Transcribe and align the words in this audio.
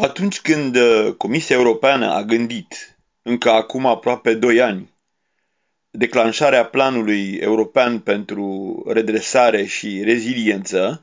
Atunci 0.00 0.40
când 0.40 0.76
uh, 0.76 1.14
Comisia 1.16 1.56
Europeană 1.56 2.10
a 2.14 2.22
gândit, 2.22 2.98
încă 3.22 3.50
acum 3.50 3.86
aproape 3.86 4.34
doi 4.34 4.60
ani, 4.60 4.94
declanșarea 5.90 6.64
Planului 6.66 7.34
European 7.34 7.98
pentru 8.00 8.82
Redresare 8.88 9.64
și 9.64 10.02
Reziliență, 10.04 11.02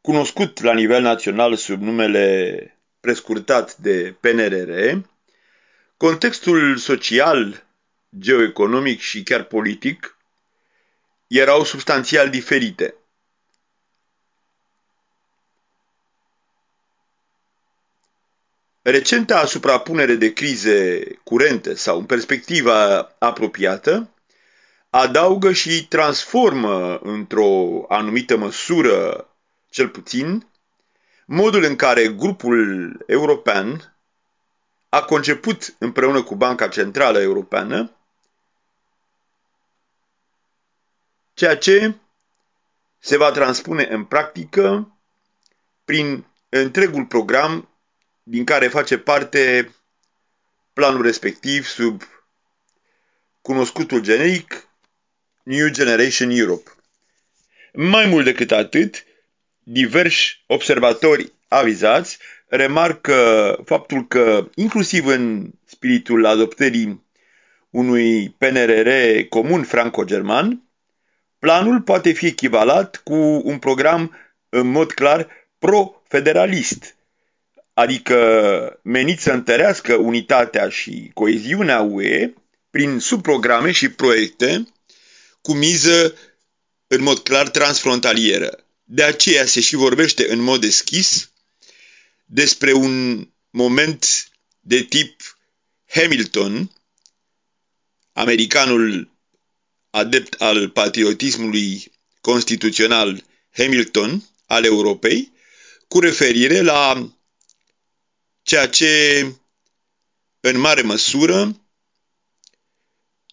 cunoscut 0.00 0.60
la 0.62 0.72
nivel 0.74 1.02
național 1.02 1.56
sub 1.56 1.82
numele 1.82 2.78
prescurtat 3.00 3.76
de 3.76 4.14
PNRR, 4.20 4.96
contextul 5.96 6.76
social, 6.76 7.64
geoeconomic 8.18 9.00
și 9.00 9.22
chiar 9.22 9.42
politic 9.42 10.18
erau 11.26 11.64
substanțial 11.64 12.30
diferite. 12.30 12.94
Recenta 18.86 19.46
suprapunere 19.46 20.14
de 20.14 20.32
crize 20.32 21.00
curente 21.22 21.74
sau 21.74 21.98
în 21.98 22.04
perspectiva 22.04 22.98
apropiată 23.18 24.08
adaugă 24.90 25.52
și 25.52 25.86
transformă 25.88 26.96
într-o 27.02 27.84
anumită 27.88 28.36
măsură, 28.36 29.28
cel 29.70 29.88
puțin, 29.88 30.46
modul 31.26 31.62
în 31.64 31.76
care 31.76 32.08
grupul 32.08 32.92
european 33.06 33.94
a 34.88 35.02
conceput 35.02 35.74
împreună 35.78 36.22
cu 36.22 36.34
Banca 36.34 36.68
Centrală 36.68 37.20
Europeană 37.20 37.90
ceea 41.34 41.56
ce 41.56 41.94
se 42.98 43.16
va 43.16 43.30
transpune 43.30 43.86
în 43.90 44.04
practică 44.04 44.92
prin 45.84 46.24
întregul 46.48 47.04
program 47.06 47.68
din 48.26 48.44
care 48.44 48.68
face 48.68 48.98
parte 48.98 49.74
planul 50.72 51.02
respectiv 51.02 51.66
sub 51.66 52.02
cunoscutul 53.40 54.00
generic 54.00 54.68
New 55.42 55.68
Generation 55.68 56.30
Europe. 56.30 56.70
Mai 57.72 58.06
mult 58.06 58.24
decât 58.24 58.50
atât, 58.50 59.04
diversi 59.62 60.44
observatori 60.46 61.32
avizați 61.48 62.18
remarcă 62.46 63.58
faptul 63.64 64.06
că, 64.06 64.50
inclusiv 64.54 65.06
în 65.06 65.50
spiritul 65.64 66.26
adoptării 66.26 67.04
unui 67.70 68.30
PNRR 68.30 68.88
comun 69.28 69.62
franco-german, 69.64 70.62
planul 71.38 71.80
poate 71.80 72.12
fi 72.12 72.26
echivalat 72.26 73.00
cu 73.04 73.14
un 73.44 73.58
program 73.58 74.16
în 74.48 74.66
mod 74.66 74.92
clar 74.92 75.28
pro-federalist, 75.58 76.96
adică 77.74 78.80
menit 78.82 79.20
să 79.20 79.30
întărească 79.32 79.94
unitatea 79.94 80.68
și 80.68 81.10
coeziunea 81.14 81.80
UE 81.80 82.32
prin 82.70 82.98
subprograme 82.98 83.72
și 83.72 83.88
proiecte 83.88 84.66
cu 85.40 85.52
miză 85.54 86.14
în 86.86 87.02
mod 87.02 87.18
clar 87.18 87.48
transfrontalieră. 87.48 88.64
De 88.84 89.02
aceea 89.02 89.46
se 89.46 89.60
și 89.60 89.76
vorbește 89.76 90.32
în 90.32 90.38
mod 90.38 90.60
deschis 90.60 91.30
despre 92.24 92.72
un 92.72 93.28
moment 93.50 94.28
de 94.60 94.80
tip 94.82 95.38
Hamilton, 95.88 96.70
americanul 98.12 99.10
adept 99.90 100.40
al 100.40 100.68
patriotismului 100.68 101.92
constituțional 102.20 103.24
Hamilton 103.52 104.22
al 104.46 104.64
Europei, 104.64 105.32
cu 105.88 106.00
referire 106.00 106.60
la 106.60 107.08
ceea 108.44 108.68
ce 108.68 109.32
în 110.40 110.58
mare 110.58 110.82
măsură 110.82 111.60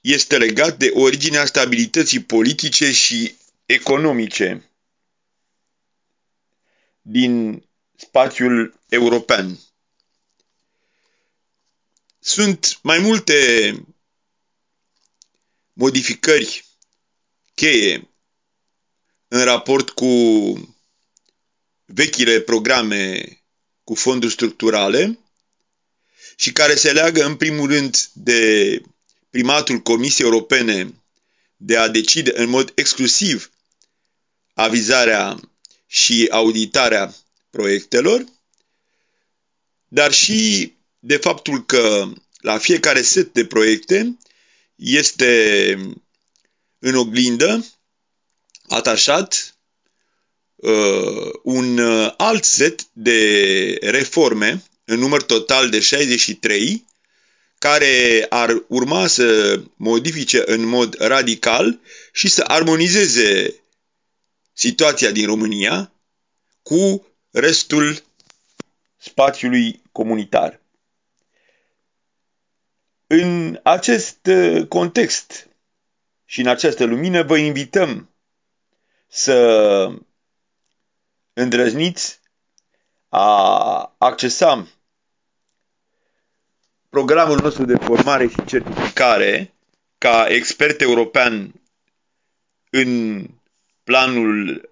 este 0.02 0.38
legat 0.38 0.78
de 0.78 0.92
originea 0.94 1.46
stabilității 1.46 2.24
politice 2.24 2.92
și 2.92 3.36
economice 3.66 4.70
din 7.02 7.64
spațiul 7.96 8.80
european. 8.90 9.60
Sunt 12.20 12.80
mai 12.84 13.00
multe 13.00 13.72
modificări 15.74 16.66
cheie 17.56 18.10
în 19.28 19.44
raport 19.44 19.90
cu 19.90 20.06
vechile 21.86 22.40
programe 22.42 23.24
cu 23.92 23.98
fonduri 23.98 24.32
structurale 24.32 25.20
și 26.36 26.52
care 26.52 26.76
se 26.76 26.92
leagă 26.92 27.26
în 27.26 27.36
primul 27.36 27.68
rând 27.68 27.98
de 28.14 28.82
primatul 29.30 29.80
Comisiei 29.80 30.28
Europene 30.28 30.94
de 31.58 31.78
a 31.78 31.88
decide 31.88 32.32
în 32.36 32.50
mod 32.50 32.72
exclusiv 32.76 33.52
avizarea 34.54 35.40
și 35.88 36.28
auditarea 36.32 37.16
proiectelor, 37.50 38.26
dar 39.88 40.12
și 40.14 40.74
de 41.00 41.18
faptul 41.18 41.66
că 41.66 42.12
la 42.42 42.58
fiecare 42.58 43.02
set 43.02 43.34
de 43.34 43.46
proiecte 43.46 44.18
este 44.76 45.74
în 46.80 46.96
oglindă 46.96 47.66
atașat 48.68 49.34
uh, 49.34 49.61
un 51.44 51.78
uh, 51.78 52.14
alt 52.18 52.44
set 52.44 52.86
de 52.94 53.78
reforme 53.82 54.64
în 54.86 55.00
număr 55.00 55.22
total 55.24 55.70
de 55.70 55.80
63 55.80 56.86
care 57.58 58.26
ar 58.30 58.64
urma 58.68 59.08
să 59.08 59.60
modifice 59.76 60.44
în 60.46 60.66
mod 60.66 60.96
radical 61.00 61.80
și 62.12 62.28
să 62.28 62.44
armonizeze 62.48 63.56
situația 64.54 65.12
din 65.12 65.26
România 65.26 65.92
cu 66.62 67.08
restul 67.32 68.04
spațiului 68.98 69.82
comunitar. 69.92 70.62
În 73.08 73.60
acest 73.64 74.26
uh, 74.26 74.68
context 74.68 75.48
și 76.26 76.40
în 76.40 76.48
această 76.48 76.84
lumină 76.84 77.24
vă 77.24 77.38
invităm 77.38 78.10
să 79.08 79.92
îndrăzniți 81.34 82.20
a 83.10 83.96
accesa 83.98 84.68
programul 86.90 87.40
nostru 87.42 87.66
de 87.66 87.76
formare 87.76 88.28
și 88.28 88.46
certificare 88.46 89.54
ca 89.98 90.26
expert 90.30 90.82
european 90.82 91.54
în 92.70 93.24
planul 93.84 94.70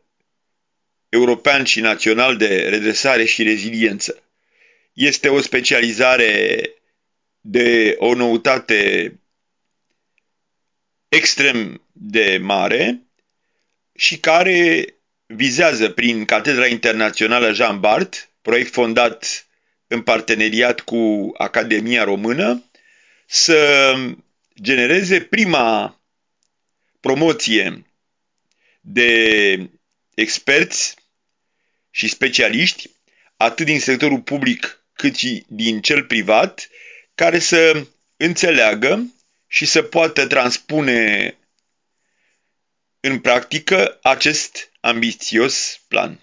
european 1.09 1.63
și 1.63 1.79
național 1.81 2.37
de 2.37 2.67
redresare 2.69 3.25
și 3.25 3.43
reziliență. 3.43 4.23
Este 4.93 5.29
o 5.29 5.41
specializare 5.41 6.61
de 7.41 7.95
o 7.99 8.13
noutate 8.13 9.13
extrem 11.07 11.81
de 11.91 12.37
mare 12.41 13.01
și 13.95 14.19
care 14.19 14.85
vizează 15.33 15.89
prin 15.89 16.25
Catedra 16.25 16.67
Internațională 16.67 17.53
Jean 17.53 17.79
Bart, 17.79 18.29
proiect 18.41 18.73
fondat 18.73 19.47
în 19.87 20.01
parteneriat 20.01 20.79
cu 20.79 21.31
Academia 21.37 22.03
Română, 22.03 22.63
să 23.25 23.93
genereze 24.61 25.21
prima 25.21 25.99
promoție 26.99 27.85
de 28.81 29.69
experți 30.13 30.95
și 31.89 32.07
specialiști, 32.07 32.89
atât 33.37 33.65
din 33.65 33.79
sectorul 33.79 34.21
public 34.21 34.83
cât 34.93 35.15
și 35.15 35.43
din 35.47 35.81
cel 35.81 36.03
privat, 36.03 36.69
care 37.15 37.39
să 37.39 37.85
înțeleagă 38.17 39.13
și 39.47 39.65
să 39.65 39.81
poată 39.81 40.27
transpune 40.27 41.33
în 42.99 43.19
practică 43.19 43.99
acest 44.01 44.71
ambitious 44.83 45.77
plan. 45.89 46.19